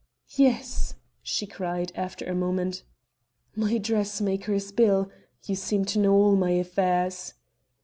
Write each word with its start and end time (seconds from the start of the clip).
"Yes," 0.35 0.95
she 1.21 1.45
cried, 1.45 1.91
after 1.93 2.25
a 2.25 2.33
moment; 2.33 2.81
"my 3.55 3.77
dressmaker's 3.77 4.71
bill. 4.71 5.11
You 5.45 5.53
seem 5.55 5.85
to 5.93 5.99
know 5.99 6.13
all 6.15 6.35
my 6.35 6.53
affairs." 6.53 7.35